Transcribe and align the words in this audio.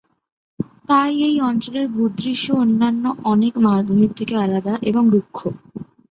তাই 0.89 1.11
এই 1.21 1.35
অঞ্চলের 1.41 1.85
ভূদৃশ্য 1.87 2.45
অন্যান্য 2.55 3.03
অনেক 3.25 3.53
মালভূমির 3.57 4.11
থেকে 4.15 4.33
আলাদা 4.37 4.73
এবং 4.89 5.03
রুক্ষ। 5.11 5.37